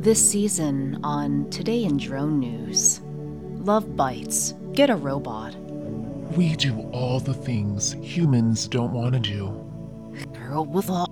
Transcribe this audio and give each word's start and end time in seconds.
This 0.00 0.30
season 0.30 0.98
on 1.04 1.50
Today 1.50 1.84
in 1.84 1.98
Drone 1.98 2.40
News 2.40 3.02
Love 3.02 3.98
Bites, 3.98 4.54
Get 4.72 4.88
a 4.88 4.96
Robot. 4.96 5.54
We 6.34 6.56
do 6.56 6.88
all 6.90 7.20
the 7.20 7.34
things 7.34 7.92
humans 8.00 8.66
don't 8.66 8.94
want 8.94 9.12
to 9.12 9.20
do. 9.20 9.48
Girl 10.32 10.64
with 10.64 10.88
all. 10.88 11.06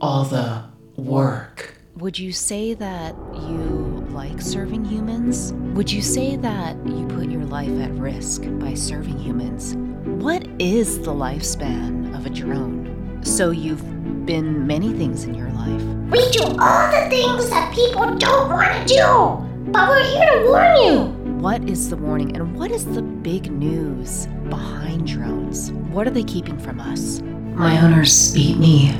All 0.00 0.22
the 0.22 0.62
work. 0.94 1.74
Would 1.96 2.16
you 2.16 2.30
say 2.30 2.74
that 2.74 3.16
you 3.34 4.06
like 4.10 4.40
serving 4.40 4.84
humans? 4.84 5.52
Would 5.74 5.90
you 5.90 6.00
say 6.00 6.36
that 6.36 6.76
you 6.86 7.04
put 7.08 7.28
your 7.28 7.44
life 7.44 7.76
at 7.80 7.90
risk 7.94 8.44
by 8.60 8.74
serving 8.74 9.18
humans? 9.18 9.74
What 10.22 10.46
is 10.60 11.00
the 11.00 11.12
lifespan 11.12 12.16
of 12.16 12.24
a 12.24 12.30
drone? 12.30 12.81
So 13.22 13.50
you've 13.50 13.82
been 14.26 14.66
many 14.66 14.92
things 14.92 15.24
in 15.24 15.34
your 15.34 15.48
life. 15.50 15.82
We 16.10 16.28
do 16.30 16.42
all 16.60 16.90
the 16.90 17.06
things 17.08 17.48
that 17.50 17.72
people 17.74 18.14
don't 18.16 18.50
want 18.50 18.86
to 18.88 18.94
do, 18.94 19.70
but 19.72 19.88
we're 19.88 20.04
here 20.04 20.42
to 20.42 20.48
warn 20.48 20.76
you. 20.76 21.04
What 21.40 21.64
is 21.68 21.88
the 21.88 21.96
warning 21.96 22.36
and 22.36 22.56
what 22.58 22.70
is 22.70 22.84
the 22.84 23.02
big 23.02 23.50
news 23.50 24.26
behind 24.48 25.06
drones? 25.06 25.72
What 25.92 26.06
are 26.06 26.10
they 26.10 26.24
keeping 26.24 26.58
from 26.58 26.80
us? 26.80 27.20
My 27.54 27.80
owners 27.80 28.32
beat 28.34 28.58
me, 28.58 28.92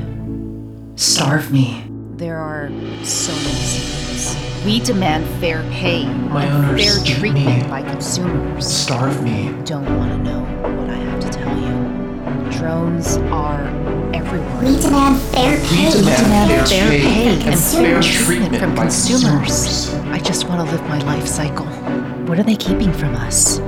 starve 0.95 1.51
me. 1.51 1.85
There 2.15 2.37
are 2.37 2.69
so 3.03 3.33
many 3.33 3.55
secrets. 3.65 4.65
We 4.65 4.79
demand 4.79 5.25
fair 5.41 5.61
pay, 5.71 6.05
My 6.05 6.45
and 6.45 6.65
owners 6.67 7.03
fair 7.05 7.15
treatment 7.17 7.63
me. 7.63 7.69
by 7.69 7.81
consumers. 7.83 8.65
Starve 8.65 9.21
me. 9.23 9.51
Don't 9.65 9.97
want 9.97 10.11
to 10.11 10.17
know 10.31 10.41
what 10.77 10.89
I 10.89 10.95
have 10.95 11.19
to 11.19 11.29
tell 11.29 11.57
you. 11.57 12.51
Drones 12.59 13.17
are 13.31 13.63
everywhere. 14.33 14.73
We 14.73 14.81
demand 14.81 15.21
fair 15.21 15.59
We 15.59 15.67
pay. 15.67 15.85
We 15.85 16.01
demand 16.01 16.49
fair 16.49 16.65
fair 16.67 16.89
pay 16.89 17.01
pay 17.01 17.51
and 17.51 17.59
fair 17.59 18.01
treatment 18.01 18.57
from 18.57 18.75
by 18.75 18.83
consumers. 18.83 19.31
consumers. 19.31 19.93
I 20.05 20.19
just 20.19 20.47
want 20.47 20.67
to 20.67 20.75
live 20.75 20.83
my 20.87 20.99
life 20.99 21.27
cycle. 21.27 21.65
What 22.27 22.39
are 22.39 22.43
they 22.43 22.55
keeping 22.55 22.91
from 22.93 23.15
us? 23.15 23.59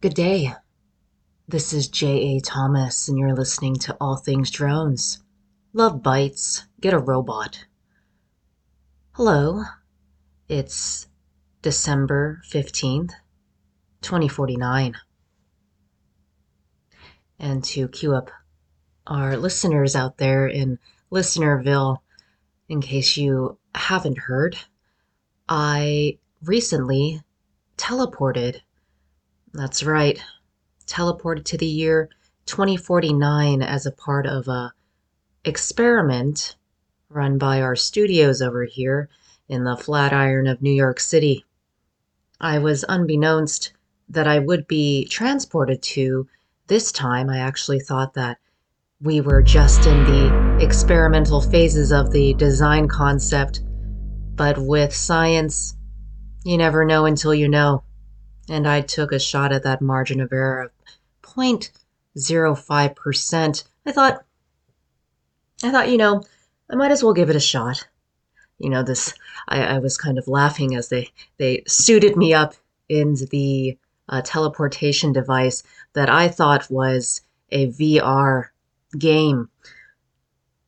Good 0.00 0.14
day. 0.14 0.54
This 1.46 1.72
is 1.72 1.88
J.A. 1.88 2.40
Thomas, 2.40 3.08
and 3.08 3.18
you're 3.18 3.34
listening 3.34 3.74
to 3.80 3.96
All 4.00 4.16
Things 4.16 4.50
Drones. 4.50 5.18
Love 5.72 6.02
bites, 6.02 6.64
get 6.80 6.94
a 6.94 6.98
robot. 6.98 7.66
Hello, 9.12 9.64
it's 10.50 11.06
December 11.62 12.42
15th, 12.50 13.12
2049. 14.02 14.96
And 17.38 17.62
to 17.62 17.86
queue 17.86 18.16
up 18.16 18.32
our 19.06 19.36
listeners 19.36 19.94
out 19.94 20.18
there 20.18 20.48
in 20.48 20.80
Listenerville, 21.12 21.98
in 22.68 22.80
case 22.80 23.16
you 23.16 23.58
haven't 23.76 24.18
heard, 24.18 24.56
I 25.48 26.18
recently 26.42 27.22
teleported. 27.76 28.60
That's 29.52 29.84
right, 29.84 30.20
teleported 30.84 31.44
to 31.44 31.58
the 31.58 31.66
year 31.66 32.08
2049 32.46 33.62
as 33.62 33.86
a 33.86 33.92
part 33.92 34.26
of 34.26 34.48
a 34.48 34.72
experiment 35.44 36.56
run 37.08 37.38
by 37.38 37.62
our 37.62 37.76
studios 37.76 38.42
over 38.42 38.64
here 38.64 39.08
in 39.50 39.64
the 39.64 39.76
Flatiron 39.76 40.46
of 40.46 40.62
New 40.62 40.72
York 40.72 41.00
City. 41.00 41.44
I 42.40 42.60
was 42.60 42.84
unbeknownst 42.88 43.72
that 44.08 44.28
I 44.28 44.38
would 44.38 44.68
be 44.68 45.06
transported 45.06 45.82
to 45.82 46.28
this 46.68 46.92
time. 46.92 47.28
I 47.28 47.40
actually 47.40 47.80
thought 47.80 48.14
that 48.14 48.38
we 49.02 49.20
were 49.20 49.42
just 49.42 49.86
in 49.86 50.04
the 50.04 50.58
experimental 50.60 51.40
phases 51.40 51.90
of 51.90 52.12
the 52.12 52.32
design 52.34 52.86
concept, 52.86 53.62
but 54.36 54.56
with 54.56 54.94
science, 54.94 55.74
you 56.44 56.56
never 56.56 56.84
know 56.84 57.06
until 57.06 57.34
you 57.34 57.48
know. 57.48 57.82
And 58.48 58.68
I 58.68 58.82
took 58.82 59.10
a 59.10 59.18
shot 59.18 59.50
at 59.52 59.64
that 59.64 59.82
margin 59.82 60.20
of 60.20 60.32
error 60.32 60.62
of 60.62 60.70
0.05%. 61.22 63.64
I 63.84 63.92
thought, 63.92 64.24
I 65.62 65.70
thought, 65.72 65.88
you 65.88 65.98
know, 65.98 66.22
I 66.70 66.76
might 66.76 66.92
as 66.92 67.02
well 67.02 67.14
give 67.14 67.30
it 67.30 67.36
a 67.36 67.40
shot. 67.40 67.88
You 68.60 68.70
know, 68.70 68.82
this, 68.82 69.14
I, 69.48 69.62
I 69.62 69.78
was 69.78 69.96
kind 69.96 70.18
of 70.18 70.28
laughing 70.28 70.74
as 70.76 70.88
they, 70.88 71.08
they 71.38 71.62
suited 71.66 72.16
me 72.16 72.34
up 72.34 72.54
in 72.88 73.16
the 73.30 73.78
uh, 74.08 74.20
teleportation 74.22 75.12
device 75.12 75.62
that 75.94 76.10
I 76.10 76.28
thought 76.28 76.70
was 76.70 77.22
a 77.50 77.68
VR 77.68 78.48
game. 78.98 79.48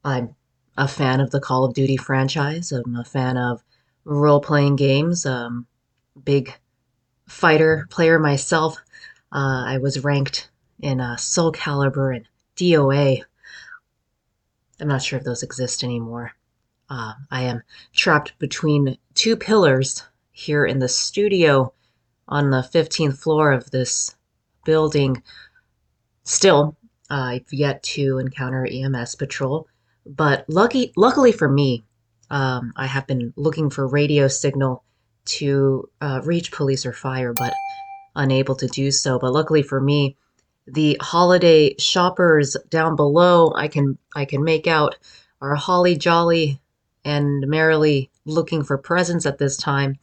I'm 0.05 0.35
a 0.77 0.89
fan 0.89 1.21
of 1.21 1.31
the 1.31 1.41
Call 1.41 1.65
of 1.65 1.75
Duty 1.75 1.97
franchise. 1.97 2.73
I'm 2.73 2.97
a 2.97 3.05
fan 3.05 3.37
of 3.37 3.63
role 4.05 4.41
playing 4.41 4.77
games. 4.77 5.27
Um, 5.27 5.67
big 6.25 6.55
fighter 7.29 7.87
player 7.91 8.19
myself. 8.19 8.77
Uh, 9.31 9.65
I 9.67 9.79
was 9.79 10.05
ranked 10.05 10.51
in 10.81 11.01
uh, 11.01 11.17
Soul 11.17 11.53
Calibur 11.53 12.15
and 12.15 12.27
DOA. 12.57 13.23
I'm 14.81 14.89
not 14.89 15.03
sure 15.03 15.19
if 15.19 15.25
those 15.25 15.43
exist 15.43 15.85
anymore. 15.85 16.33
Uh, 16.93 17.15
I 17.31 17.45
am 17.45 17.63
trapped 17.95 18.39
between 18.39 18.99
two 19.15 19.35
pillars 19.35 20.03
here 20.31 20.67
in 20.67 20.79
the 20.79 20.91
studio 20.91 21.73
on 22.29 22.51
the 22.51 22.69
15th 22.71 23.17
floor 23.17 23.51
of 23.51 23.71
this 23.71 24.15
building. 24.67 25.23
Still, 26.25 26.77
I've 27.09 27.51
yet 27.51 27.83
to 27.95 28.19
encounter 28.19 28.69
EMS 28.71 29.15
patrol, 29.15 29.69
but 30.05 30.45
lucky, 30.51 30.93
luckily 30.95 31.33
for 31.33 31.49
me, 31.49 31.83
um, 32.29 32.75
I 32.77 32.89
have 32.89 33.07
been 33.07 33.33
looking 33.37 33.71
for 33.71 33.89
radio 33.89 34.29
signal 34.29 34.85
to 35.39 35.89
uh, 36.03 36.21
reach 36.25 36.53
police 36.53 36.85
or 36.85 36.93
fire, 36.93 37.33
but 37.33 37.55
unable 38.17 38.57
to 38.57 38.67
do 38.67 38.91
so. 38.91 39.19
But 39.19 39.33
luckily 39.33 39.63
for 39.63 39.81
me, 39.81 40.19
the 40.67 40.99
holiday 41.01 41.75
shoppers 41.79 42.55
down 42.69 42.97
below, 42.97 43.55
I 43.57 43.69
can 43.69 43.97
I 44.15 44.27
can 44.27 44.45
make 44.45 44.67
out 44.67 44.97
are 45.41 45.55
holly 45.55 45.97
jolly 45.97 46.61
and 47.05 47.47
merrily 47.47 48.11
looking 48.25 48.63
for 48.63 48.79
presents 48.79 49.27
at 49.27 49.39
this 49.39 49.57
time. 49.57 49.99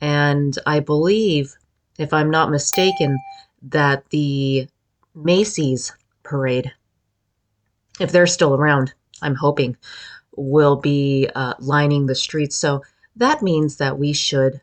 And 0.00 0.56
I 0.66 0.80
believe, 0.80 1.56
if 1.98 2.12
I'm 2.12 2.30
not 2.30 2.50
mistaken, 2.50 3.18
that 3.62 4.08
the 4.10 4.68
Macy's 5.14 5.92
parade, 6.22 6.72
if 8.00 8.12
they're 8.12 8.26
still 8.26 8.54
around, 8.54 8.94
I'm 9.22 9.34
hoping, 9.34 9.76
will 10.36 10.76
be 10.76 11.28
uh, 11.34 11.54
lining 11.58 12.06
the 12.06 12.14
streets. 12.14 12.54
So 12.54 12.82
that 13.16 13.42
means 13.42 13.78
that 13.78 13.98
we 13.98 14.12
should 14.12 14.60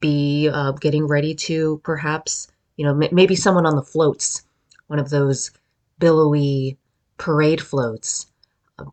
be 0.00 0.48
uh, 0.48 0.72
getting 0.72 1.06
ready 1.06 1.34
to 1.34 1.80
perhaps, 1.84 2.48
you 2.76 2.84
know, 2.84 2.98
m- 2.98 3.14
maybe 3.14 3.36
someone 3.36 3.66
on 3.66 3.76
the 3.76 3.82
floats, 3.82 4.42
one 4.88 4.98
of 4.98 5.10
those 5.10 5.50
billowy 5.98 6.78
parade 7.18 7.60
floats. 7.60 8.26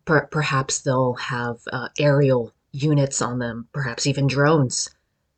Per- 0.04 0.26
perhaps 0.26 0.80
they'll 0.80 1.14
have 1.14 1.58
uh, 1.72 1.88
aerial 1.98 2.52
units 2.72 3.22
on 3.22 3.38
them, 3.38 3.68
perhaps 3.72 4.06
even 4.06 4.26
drones 4.26 4.90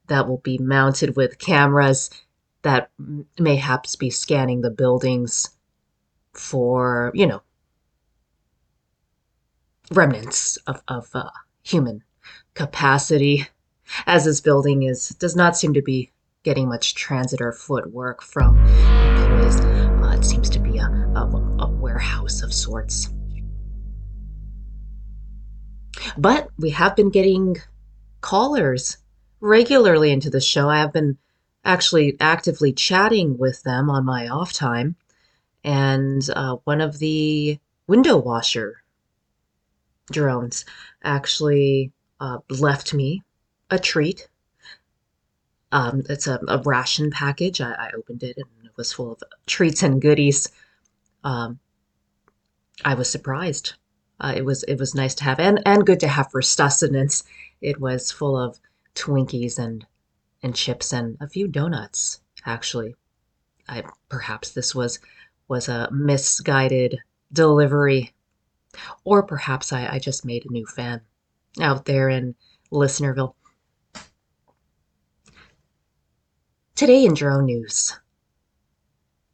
that 0.09 0.29
will 0.29 0.39
be 0.39 0.59
mounted 0.59 1.17
with 1.17 1.39
cameras 1.39 2.11
that 2.63 2.91
mayhaps 3.39 3.97
be 3.97 4.11
scanning 4.11 4.61
the 4.61 4.71
buildings 4.71 5.51
for, 6.33 7.11
you 7.15 7.27
know, 7.27 7.43
remnants 9.93 10.57
of, 10.67 10.83
of 10.89 11.09
uh, 11.15 11.31
human 11.63 12.03
capacity, 12.55 13.47
as 14.07 14.25
this 14.25 14.41
building 14.41 14.83
is 14.83 15.11
does 15.11 15.35
not 15.35 15.57
seem 15.57 15.75
to 15.75 15.83
be 15.83 16.11
getting 16.43 16.69
much 16.69 16.95
transit 16.95 17.41
or 17.41 17.53
footwork 17.53 18.23
from 18.23 18.59
employees. 18.67 19.61
Uh, 19.61 20.17
it 20.17 20.25
seems 20.25 20.49
to 20.51 20.59
be 20.59 20.79
a, 20.79 20.85
a, 20.85 21.57
a 21.61 21.71
warehouse 21.71 22.43
of 22.43 22.53
sorts. 22.53 23.09
But 26.17 26.49
we 26.59 26.71
have 26.71 26.97
been 26.97 27.11
getting 27.11 27.57
callers 28.21 28.99
regularly 29.41 30.11
into 30.11 30.31
the 30.31 30.41
show. 30.41 30.69
I 30.69 30.79
have 30.79 30.93
been 30.93 31.19
actually 31.65 32.17
actively 32.21 32.73
chatting 32.73 33.39
with 33.39 33.63
them 33.63 33.91
on 33.91 34.05
my 34.05 34.29
off 34.29 34.53
time. 34.53 34.97
And 35.65 36.27
uh, 36.35 36.57
one 36.65 36.81
of 36.81 36.99
the 36.99 37.59
window 37.87 38.17
washer 38.17 38.83
drones 40.11 40.65
actually 41.03 41.93
uh, 42.21 42.39
left 42.49 42.95
me 42.95 43.23
a 43.71 43.79
treat. 43.79 44.29
Um, 45.73 46.03
it's 46.09 46.27
a, 46.27 46.41
a 46.49 46.59
ration 46.59 47.11
package. 47.11 47.61
I, 47.61 47.73
I 47.73 47.91
opened 47.97 48.23
it 48.23 48.37
and 48.37 48.47
it 48.67 48.73
was 48.77 48.93
full 48.93 49.13
of 49.13 49.23
treats 49.47 49.83
and 49.83 50.01
goodies. 50.01 50.49
Um, 51.23 51.61
I 52.85 52.95
was 52.95 53.11
surprised. 53.11 53.75
Uh, 54.21 54.35
it 54.37 54.45
was 54.45 54.63
it 54.65 54.79
was 54.79 54.95
nice 54.95 55.15
to 55.15 55.25
have 55.25 55.41
and 55.41 55.63
and 55.65 55.87
good 55.87 56.01
to 56.01 56.09
have 56.09 56.31
for 56.31 56.43
sustenance. 56.43 57.25
It 57.61 57.81
was 57.81 58.13
full 58.13 58.37
of 58.37 58.61
Twinkies 58.95 59.59
and 59.59 59.87
and 60.43 60.55
chips 60.55 60.93
and 60.93 61.17
a 61.21 61.29
few 61.29 61.49
donuts 61.49 62.21
actually. 62.45 62.95
I 63.69 63.85
perhaps 64.09 64.51
this 64.51 64.75
was 64.75 64.99
was 65.49 65.69
a 65.69 65.89
misguided 65.91 66.99
delivery, 67.33 68.13
or 69.05 69.23
perhaps 69.23 69.73
I, 69.73 69.95
I 69.95 69.99
just 69.99 70.25
made 70.25 70.45
a 70.45 70.53
new 70.53 70.67
fan 70.67 71.01
out 71.61 71.87
there 71.87 72.09
in 72.09 72.35
Listenerville. 72.71 73.35
Today 76.75 77.05
in 77.05 77.15
Drone 77.15 77.47
News, 77.47 77.99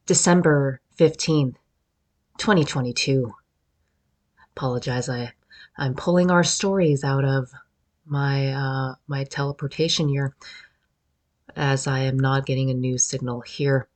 December 0.06 0.80
15th, 0.98 1.56
2022. 2.38 3.34
Apologize, 4.56 5.08
I, 5.10 5.32
I'm 5.76 5.94
pulling 5.94 6.30
our 6.30 6.42
stories 6.42 7.04
out 7.04 7.26
of 7.26 7.50
my 8.06 8.52
uh, 8.52 8.94
my 9.06 9.24
teleportation 9.24 10.08
here 10.08 10.34
as 11.54 11.86
I 11.86 12.00
am 12.00 12.18
not 12.18 12.46
getting 12.46 12.70
a 12.70 12.74
new 12.74 12.96
signal 12.96 13.42
here. 13.42 13.86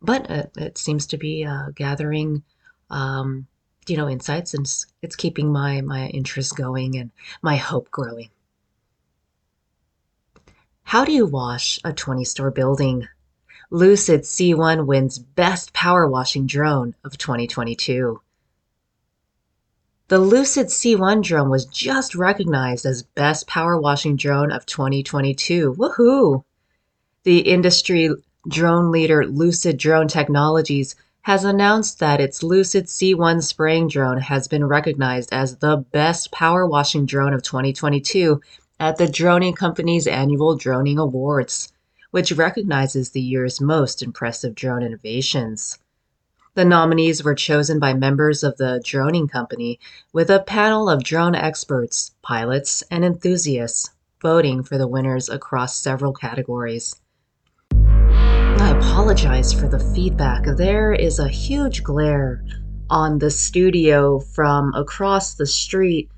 But 0.00 0.30
it, 0.30 0.50
it 0.56 0.78
seems 0.78 1.06
to 1.08 1.18
be 1.18 1.44
uh, 1.44 1.72
gathering, 1.74 2.42
um, 2.88 3.46
you 3.86 3.98
know, 3.98 4.08
insights, 4.08 4.54
and 4.54 4.64
it's, 4.64 4.86
it's 5.02 5.16
keeping 5.16 5.52
my 5.52 5.82
my 5.82 6.06
interest 6.06 6.56
going 6.56 6.96
and 6.96 7.10
my 7.42 7.56
hope 7.56 7.90
growing. 7.90 8.30
How 10.84 11.04
do 11.04 11.12
you 11.12 11.26
wash 11.26 11.78
a 11.84 11.92
20 11.92 12.24
store 12.24 12.50
building? 12.50 13.06
Lucid 13.70 14.22
C1 14.22 14.86
wins 14.86 15.18
Best 15.18 15.74
Power 15.74 16.08
Washing 16.08 16.46
Drone 16.46 16.94
of 17.04 17.18
2022. 17.18 18.20
The 20.10 20.18
Lucid 20.18 20.70
C1 20.70 21.22
drone 21.22 21.50
was 21.50 21.66
just 21.66 22.16
recognized 22.16 22.84
as 22.84 23.04
Best 23.04 23.46
Power 23.46 23.80
Washing 23.80 24.16
Drone 24.16 24.50
of 24.50 24.66
2022. 24.66 25.74
Woohoo! 25.74 26.42
The 27.22 27.38
industry 27.38 28.10
drone 28.48 28.90
leader 28.90 29.24
Lucid 29.24 29.76
Drone 29.76 30.08
Technologies 30.08 30.96
has 31.22 31.44
announced 31.44 32.00
that 32.00 32.20
its 32.20 32.42
Lucid 32.42 32.86
C1 32.86 33.44
spraying 33.44 33.86
drone 33.86 34.18
has 34.18 34.48
been 34.48 34.64
recognized 34.64 35.32
as 35.32 35.58
the 35.58 35.76
best 35.76 36.32
power 36.32 36.66
washing 36.66 37.06
drone 37.06 37.32
of 37.32 37.44
2022 37.44 38.40
at 38.80 38.96
the 38.96 39.06
Droning 39.06 39.54
Company's 39.54 40.08
annual 40.08 40.56
Droning 40.56 40.98
Awards, 40.98 41.72
which 42.10 42.32
recognizes 42.32 43.10
the 43.10 43.22
year's 43.22 43.60
most 43.60 44.02
impressive 44.02 44.56
drone 44.56 44.82
innovations. 44.82 45.78
The 46.54 46.64
nominees 46.64 47.22
were 47.22 47.34
chosen 47.34 47.78
by 47.78 47.94
members 47.94 48.42
of 48.42 48.56
the 48.56 48.82
Droning 48.84 49.28
Company, 49.28 49.78
with 50.12 50.30
a 50.30 50.40
panel 50.40 50.90
of 50.90 51.04
drone 51.04 51.34
experts, 51.34 52.12
pilots, 52.22 52.82
and 52.90 53.04
enthusiasts 53.04 53.90
voting 54.20 54.62
for 54.62 54.76
the 54.76 54.88
winners 54.88 55.28
across 55.28 55.76
several 55.76 56.12
categories. 56.12 56.96
I 57.72 58.76
apologize 58.76 59.52
for 59.52 59.68
the 59.68 59.78
feedback. 59.78 60.44
There 60.56 60.92
is 60.92 61.18
a 61.18 61.28
huge 61.28 61.82
glare 61.84 62.44
on 62.90 63.18
the 63.18 63.30
studio 63.30 64.18
from 64.18 64.74
across 64.74 65.34
the 65.34 65.46
street 65.46 66.10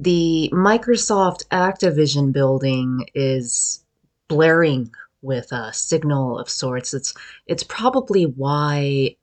the 0.00 0.48
Microsoft 0.52 1.44
Activision 1.48 2.32
building 2.32 3.06
is 3.14 3.84
blaring 4.28 4.92
with 5.22 5.50
a 5.50 5.72
signal 5.72 6.38
of 6.38 6.48
sorts. 6.48 6.94
It's 6.94 7.14
it's 7.46 7.64
probably 7.64 8.24
why 8.24 9.16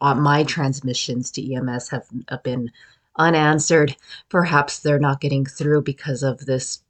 my 0.00 0.44
transmissions 0.44 1.30
to 1.32 1.54
EMS 1.54 1.88
have 1.90 2.06
been 2.42 2.70
unanswered. 3.16 3.96
Perhaps 4.28 4.80
they're 4.80 4.98
not 4.98 5.20
getting 5.20 5.46
through 5.46 5.82
because 5.82 6.22
of 6.22 6.46
this 6.46 6.80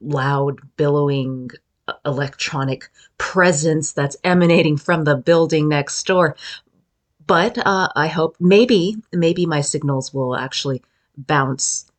loud 0.00 0.60
billowing 0.76 1.50
uh, 1.88 1.94
electronic 2.04 2.88
presence 3.18 3.92
that's 3.92 4.16
emanating 4.24 4.76
from 4.76 5.04
the 5.04 5.16
building 5.16 5.68
next 5.68 6.06
door. 6.06 6.36
But 7.26 7.58
uh, 7.58 7.88
I 7.94 8.08
hope 8.08 8.36
maybe 8.40 8.96
maybe 9.12 9.46
my 9.46 9.60
signals 9.60 10.12
will 10.12 10.36
actually 10.36 10.82
bounce 11.16 11.90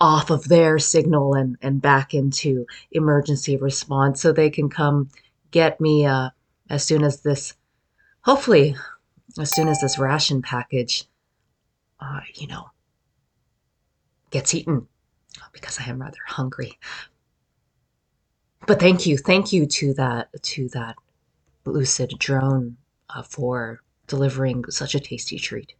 off 0.00 0.30
of 0.30 0.48
their 0.48 0.78
signal 0.78 1.34
and, 1.34 1.56
and 1.60 1.82
back 1.82 2.14
into 2.14 2.66
emergency 2.90 3.56
response 3.56 4.20
so 4.20 4.32
they 4.32 4.48
can 4.48 4.70
come 4.70 5.08
get 5.50 5.80
me 5.80 6.06
uh, 6.06 6.30
as 6.70 6.84
soon 6.84 7.04
as 7.04 7.20
this, 7.20 7.54
hopefully, 8.22 8.76
as 9.38 9.52
soon 9.52 9.68
as 9.68 9.80
this 9.80 9.98
ration 9.98 10.42
package, 10.42 11.04
uh, 12.00 12.20
you 12.34 12.46
know, 12.46 12.70
gets 14.30 14.54
eaten 14.54 14.86
because 15.52 15.78
I 15.78 15.84
am 15.84 16.00
rather 16.00 16.18
hungry. 16.26 16.78
But 18.66 18.80
thank 18.80 19.06
you, 19.06 19.16
thank 19.16 19.52
you 19.52 19.66
to 19.66 19.94
that 19.94 20.28
to 20.42 20.68
that 20.70 20.96
lucid 21.64 22.14
drone 22.18 22.76
uh, 23.08 23.22
for 23.22 23.80
delivering 24.06 24.64
such 24.70 24.94
a 24.94 25.00
tasty 25.00 25.38
treat. 25.38 25.74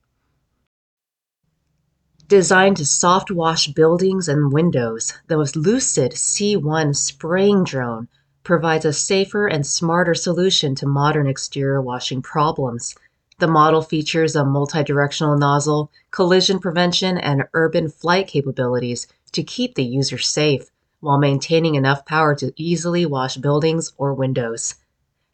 Designed 2.31 2.77
to 2.77 2.87
soft 2.87 3.31
wash 3.33 3.67
buildings 3.69 4.29
and 4.29 4.53
windows, 4.53 5.15
the 5.27 5.37
Lucid 5.37 6.13
C1 6.13 6.95
spraying 6.95 7.65
drone 7.65 8.07
provides 8.45 8.85
a 8.85 8.93
safer 8.93 9.49
and 9.49 9.67
smarter 9.67 10.15
solution 10.15 10.77
to 10.77 10.87
modern 10.87 11.27
exterior 11.27 11.83
washing 11.83 12.23
problems. 12.23 12.95
The 13.41 13.49
model 13.49 13.81
features 13.81 14.37
a 14.37 14.45
multi-directional 14.45 15.39
nozzle, 15.39 15.91
collision 16.11 16.59
prevention, 16.59 17.17
and 17.17 17.49
urban 17.55 17.89
flight 17.89 18.29
capabilities 18.29 19.07
to 19.33 19.43
keep 19.43 19.77
the 19.77 19.83
user 19.83 20.19
safe 20.19 20.71
while 21.01 21.17
maintaining 21.17 21.75
enough 21.75 22.05
power 22.05 22.35
to 22.35 22.53
easily 22.57 23.07
wash 23.07 23.39
buildings 23.39 23.95
or 23.97 24.13
windows. 24.13 24.75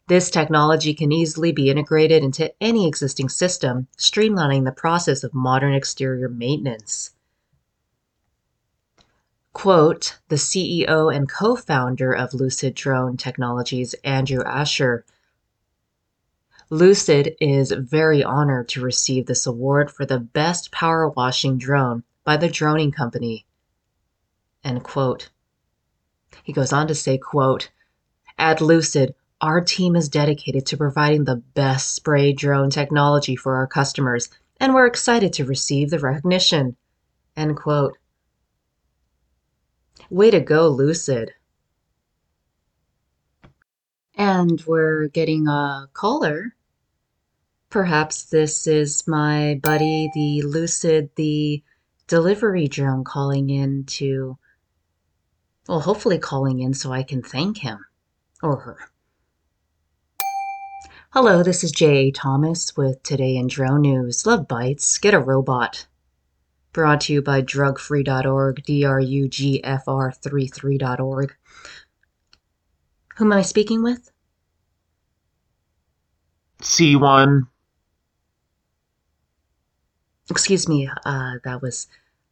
This 0.07 0.29
technology 0.29 0.93
can 0.93 1.11
easily 1.11 1.51
be 1.51 1.69
integrated 1.69 2.23
into 2.23 2.53
any 2.63 2.87
existing 2.87 3.27
system, 3.27 3.87
streamlining 3.97 4.63
the 4.63 4.71
process 4.71 5.25
of 5.25 5.33
modern 5.33 5.73
exterior 5.73 6.29
maintenance. 6.29 7.11
Quote, 9.51 10.17
the 10.29 10.37
CEO 10.37 11.13
and 11.13 11.27
co 11.27 11.57
founder 11.57 12.13
of 12.13 12.33
Lucid 12.33 12.73
Drone 12.73 13.17
Technologies, 13.17 13.95
Andrew 14.05 14.43
Asher. 14.45 15.03
Lucid 16.69 17.33
is 17.39 17.71
very 17.71 18.21
honored 18.21 18.67
to 18.67 18.81
receive 18.81 19.25
this 19.25 19.45
award 19.45 19.89
for 19.89 20.05
the 20.05 20.19
best 20.19 20.69
power 20.69 21.07
washing 21.07 21.57
drone 21.57 22.03
by 22.25 22.35
the 22.35 22.49
Droning 22.49 22.91
Company. 22.91 23.45
End 24.65 24.83
quote. 24.83 25.29
He 26.43 26.51
goes 26.51 26.73
on 26.73 26.87
to 26.87 26.95
say, 26.95 27.17
quote, 27.17 27.69
At 28.37 28.59
Lucid, 28.59 29.15
our 29.39 29.61
team 29.61 29.95
is 29.95 30.09
dedicated 30.09 30.65
to 30.65 30.75
providing 30.77 31.23
the 31.23 31.37
best 31.37 31.95
spray 31.95 32.33
drone 32.33 32.69
technology 32.69 33.37
for 33.37 33.55
our 33.55 33.67
customers, 33.67 34.27
and 34.59 34.73
we're 34.73 34.87
excited 34.87 35.31
to 35.33 35.45
receive 35.45 35.89
the 35.89 35.99
recognition. 35.99 36.75
End 37.37 37.55
quote. 37.55 37.97
Way 40.09 40.31
to 40.31 40.41
go, 40.41 40.67
Lucid. 40.67 41.31
And 44.15 44.61
we're 44.67 45.07
getting 45.07 45.47
a 45.47 45.87
caller. 45.93 46.55
Perhaps 47.69 48.23
this 48.25 48.65
is 48.65 49.05
my 49.07 49.59
buddy, 49.61 50.09
the 50.13 50.41
Lucid, 50.41 51.09
the 51.15 51.61
delivery 52.07 52.69
drone, 52.69 53.03
calling 53.03 53.49
in 53.49 53.83
to, 53.83 54.37
well, 55.67 55.81
hopefully 55.81 56.17
calling 56.17 56.61
in 56.61 56.73
so 56.73 56.93
I 56.93 57.03
can 57.03 57.21
thank 57.21 57.57
him 57.57 57.85
or 58.41 58.55
her. 58.61 58.77
Hello, 61.09 61.43
this 61.43 61.61
is 61.63 61.71
J.A. 61.71 62.11
Thomas 62.11 62.75
with 62.77 63.03
Today 63.03 63.35
in 63.35 63.47
Drone 63.47 63.81
News. 63.81 64.25
Love 64.25 64.47
bites, 64.47 64.97
get 64.97 65.13
a 65.13 65.19
robot. 65.19 65.87
Brought 66.71 67.01
to 67.01 67.11
you 67.13 67.21
by 67.21 67.41
drugfree.org, 67.41 68.63
D-R-U-G-F-R-33.org. 68.63 71.35
Who 73.17 73.25
am 73.25 73.33
I 73.33 73.41
speaking 73.41 73.83
with? 73.83 74.09
C1. 76.61 77.47
Excuse 80.29 80.67
me, 80.67 80.89
uh, 81.05 81.33
that 81.43 81.61
was 81.61 81.87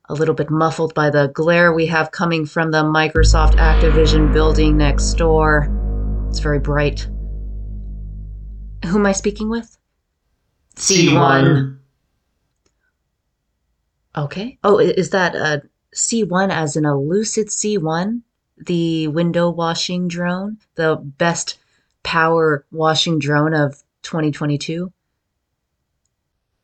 a 0.09 0.13
little 0.13 0.35
bit 0.35 0.49
muffled 0.49 0.93
by 0.93 1.09
the 1.09 1.27
glare 1.27 1.73
we 1.73 1.85
have 1.87 2.11
coming 2.11 2.45
from 2.45 2.71
the 2.71 2.83
Microsoft 2.83 3.55
Activision 3.55 4.33
building 4.33 4.77
next 4.77 5.13
door. 5.13 5.69
It's 6.29 6.39
very 6.39 6.59
bright. 6.59 7.07
Who 8.85 8.99
am 8.99 9.05
I 9.05 9.13
speaking 9.13 9.49
with? 9.49 9.77
C1. 10.75 11.77
Okay. 14.17 14.57
Oh, 14.63 14.79
is 14.79 15.09
that 15.11 15.35
a 15.35 15.63
C1 15.95 16.51
as 16.51 16.75
in 16.75 16.85
a 16.85 16.99
Lucid 16.99 17.47
C1? 17.47 18.21
The 18.57 19.07
window 19.07 19.49
washing 19.49 20.07
drone? 20.07 20.57
The 20.75 20.97
best 20.97 21.57
power 22.03 22.65
washing 22.71 23.19
drone 23.19 23.53
of 23.53 23.83
2022? 24.03 24.91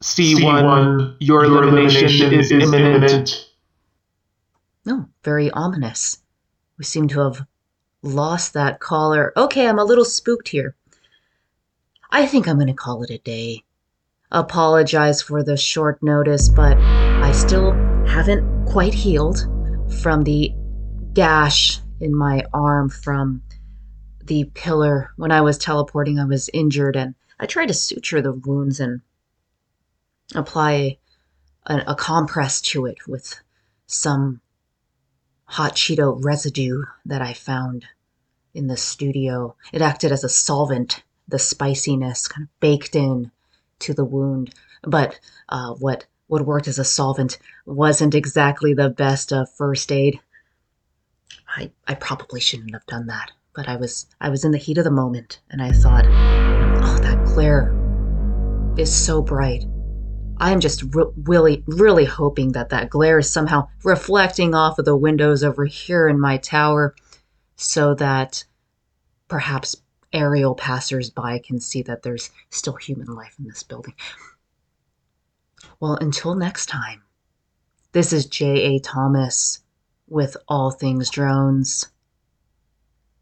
C1, 0.01 1.17
your 1.19 1.43
elimination 1.45 2.33
is 2.33 2.51
imminent. 2.51 3.49
No, 4.83 5.07
very 5.23 5.51
ominous. 5.51 6.23
We 6.77 6.85
seem 6.85 7.07
to 7.09 7.19
have 7.19 7.45
lost 8.01 8.53
that 8.53 8.79
caller. 8.79 9.31
Okay, 9.37 9.67
I'm 9.67 9.77
a 9.77 9.83
little 9.85 10.05
spooked 10.05 10.47
here. 10.47 10.75
I 12.09 12.25
think 12.25 12.47
I'm 12.47 12.57
going 12.57 12.65
to 12.67 12.73
call 12.73 13.03
it 13.03 13.11
a 13.11 13.19
day. 13.19 13.63
Apologize 14.31 15.21
for 15.21 15.43
the 15.43 15.55
short 15.55 16.01
notice, 16.01 16.49
but 16.49 16.77
I 16.79 17.31
still 17.31 17.73
haven't 18.07 18.65
quite 18.65 18.95
healed 18.95 19.47
from 20.01 20.23
the 20.23 20.51
gash 21.13 21.79
in 21.99 22.15
my 22.15 22.43
arm 22.53 22.89
from 22.89 23.43
the 24.23 24.45
pillar. 24.55 25.11
When 25.17 25.31
I 25.31 25.41
was 25.41 25.59
teleporting, 25.59 26.17
I 26.17 26.25
was 26.25 26.49
injured, 26.53 26.95
and 26.95 27.13
I 27.39 27.45
tried 27.45 27.67
to 27.67 27.73
suture 27.75 28.21
the 28.21 28.33
wounds 28.33 28.79
and 28.79 29.01
apply 30.35 30.97
a, 31.65 31.83
a 31.87 31.95
compress 31.95 32.61
to 32.61 32.85
it 32.85 33.07
with 33.07 33.39
some 33.87 34.41
hot 35.45 35.75
Cheeto 35.75 36.17
residue 36.23 36.83
that 37.05 37.21
I 37.21 37.33
found 37.33 37.85
in 38.53 38.67
the 38.67 38.77
studio. 38.77 39.55
It 39.73 39.81
acted 39.81 40.11
as 40.11 40.23
a 40.23 40.29
solvent, 40.29 41.03
the 41.27 41.39
spiciness 41.39 42.27
kind 42.27 42.43
of 42.43 42.59
baked 42.59 42.95
in 42.95 43.31
to 43.79 43.93
the 43.93 44.05
wound. 44.05 44.53
But 44.83 45.19
uh, 45.49 45.73
what 45.75 46.05
what 46.27 46.45
worked 46.45 46.69
as 46.69 46.79
a 46.79 46.85
solvent 46.85 47.37
wasn't 47.65 48.15
exactly 48.15 48.73
the 48.73 48.89
best 48.89 49.33
of 49.33 49.53
first 49.53 49.91
aid. 49.91 50.19
I 51.47 51.71
I 51.87 51.95
probably 51.95 52.39
shouldn't 52.39 52.73
have 52.73 52.85
done 52.85 53.07
that, 53.07 53.31
but 53.53 53.67
I 53.67 53.75
was 53.75 54.05
I 54.21 54.29
was 54.29 54.45
in 54.45 54.51
the 54.51 54.57
heat 54.57 54.77
of 54.77 54.85
the 54.85 54.91
moment, 54.91 55.39
and 55.49 55.61
I 55.61 55.71
thought, 55.71 56.05
oh, 56.05 56.99
that 57.01 57.25
glare 57.25 57.75
is 58.77 58.93
so 58.93 59.21
bright. 59.21 59.65
I 60.41 60.49
am 60.49 60.59
just 60.59 60.81
re- 60.95 61.05
really, 61.15 61.63
really 61.67 62.03
hoping 62.03 62.53
that 62.53 62.69
that 62.69 62.89
glare 62.89 63.19
is 63.19 63.29
somehow 63.29 63.67
reflecting 63.83 64.55
off 64.55 64.79
of 64.79 64.85
the 64.85 64.95
windows 64.95 65.43
over 65.43 65.65
here 65.65 66.07
in 66.07 66.19
my 66.19 66.37
tower 66.37 66.95
so 67.57 67.93
that 67.93 68.43
perhaps 69.27 69.75
aerial 70.11 70.55
passersby 70.55 71.41
can 71.45 71.59
see 71.59 71.83
that 71.83 72.01
there's 72.01 72.31
still 72.49 72.73
human 72.73 73.05
life 73.05 73.35
in 73.37 73.45
this 73.45 73.61
building. 73.61 73.93
Well, 75.79 75.95
until 76.01 76.33
next 76.33 76.65
time, 76.65 77.03
this 77.91 78.11
is 78.11 78.25
J.A. 78.25 78.79
Thomas 78.79 79.59
with 80.07 80.35
All 80.47 80.71
Things 80.71 81.11
Drones. 81.11 81.89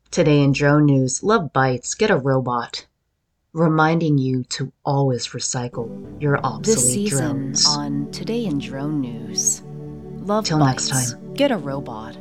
Today 0.10 0.42
in 0.42 0.54
drone 0.54 0.86
news, 0.86 1.22
love 1.22 1.52
bites, 1.52 1.96
get 1.96 2.12
a 2.12 2.18
robot 2.18 2.86
reminding 3.54 4.18
you 4.18 4.44
to 4.44 4.72
always 4.86 5.28
recycle 5.30 6.22
your 6.22 6.38
obsolete 6.46 6.66
This 6.66 6.94
season 6.94 7.38
drones. 7.42 7.66
on 7.66 8.12
Today 8.12 8.46
in 8.46 8.60
Drone 8.60 9.02
News. 9.02 9.62
Love 10.20 10.46
Till 10.46 10.60
next 10.60 10.90
time. 10.90 11.34
Get 11.34 11.52
a 11.52 11.58
robot. 11.58 12.16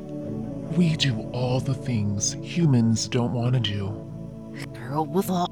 We 0.76 0.96
do 0.96 1.20
all 1.32 1.60
the 1.60 1.74
things 1.74 2.34
humans 2.42 3.08
don't 3.08 3.32
want 3.32 3.54
to 3.54 3.60
do. 3.60 3.88
Girl 4.72 5.04
with 5.04 5.28
all. 5.28 5.48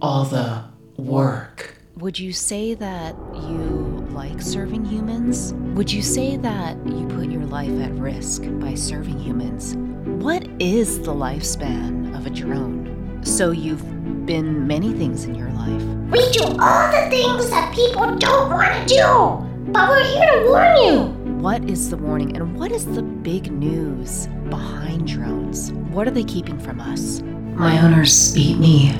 all 0.00 0.24
the 0.24 0.64
work. 0.96 1.76
Would 1.96 2.18
you 2.18 2.32
say 2.32 2.74
that 2.74 3.14
you 3.34 4.06
like 4.12 4.40
serving 4.40 4.84
humans? 4.84 5.52
Would 5.74 5.92
you 5.92 6.02
say 6.02 6.36
that 6.38 6.76
you 6.86 7.06
put 7.08 7.30
your 7.30 7.44
life 7.44 7.78
at 7.80 7.92
risk 7.92 8.42
by 8.60 8.74
serving 8.74 9.18
humans? 9.18 9.74
What 10.22 10.46
is 10.60 11.00
the 11.00 11.12
lifespan 11.12 12.16
of 12.16 12.26
a 12.26 12.30
drone? 12.30 13.20
So 13.22 13.50
you've 13.50 13.84
been 14.30 14.64
many 14.64 14.92
things 14.92 15.24
in 15.24 15.34
your 15.34 15.50
life. 15.50 15.82
We 16.12 16.30
do 16.30 16.44
all 16.44 16.86
the 16.92 17.10
things 17.10 17.50
that 17.50 17.74
people 17.74 18.14
don't 18.14 18.48
want 18.48 18.88
to 18.88 18.94
do, 18.94 19.72
but 19.72 19.88
we're 19.88 20.04
here 20.04 20.44
to 20.44 20.48
warn 20.48 20.76
you. 20.76 21.32
What 21.42 21.68
is 21.68 21.90
the 21.90 21.96
warning 21.96 22.36
and 22.36 22.56
what 22.56 22.70
is 22.70 22.86
the 22.86 23.02
big 23.02 23.50
news 23.50 24.28
behind 24.48 25.08
drones? 25.08 25.72
What 25.90 26.06
are 26.06 26.12
they 26.12 26.22
keeping 26.22 26.60
from 26.60 26.80
us? 26.80 27.22
My 27.22 27.84
owners 27.84 28.32
beat 28.32 28.58
me, 28.58 28.94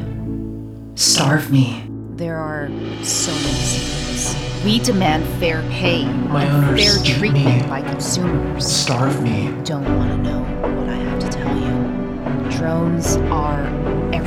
starve 0.96 1.52
me. 1.52 1.84
There 2.16 2.36
are 2.36 2.66
so 3.04 3.30
many 3.30 3.60
secrets. 3.70 4.64
We 4.64 4.80
demand 4.80 5.24
fair 5.38 5.62
pay, 5.70 6.06
My 6.06 6.42
and 6.42 6.64
owners 6.64 7.04
fair 7.04 7.14
treatment 7.18 7.62
me. 7.62 7.68
by 7.68 7.82
consumers. 7.82 8.66
Starve 8.66 9.22
me. 9.22 9.54
Don't 9.62 9.96
want 9.96 10.10
to 10.10 10.16
know 10.28 10.40
what 10.76 10.88
I 10.88 10.96
have 10.96 11.20
to 11.20 11.28
tell 11.28 11.56
you. 11.56 12.50
Drones 12.58 13.16
are 13.30 13.62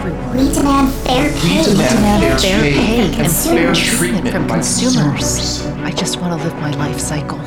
everywhere. 0.06 0.46
We 0.46 0.54
demand 0.54 0.94
fair 1.06 1.32
pay. 1.34 1.64
demand 1.64 2.42
fair 2.42 2.62
pay 2.62 3.22
and 3.22 3.32
fair 3.32 3.74
treatment 3.74 4.30
from 4.30 4.48
consumers. 4.48 4.96
consumers. 4.96 5.66
I 5.84 5.92
just 5.92 6.20
want 6.20 6.40
to 6.40 6.48
live 6.48 6.56
my 6.60 6.72
life 6.72 7.00
cycle. 7.00 7.40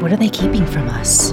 What 0.00 0.12
are 0.12 0.16
they 0.16 0.28
keeping 0.28 0.66
from 0.66 0.88
us? 0.88 1.32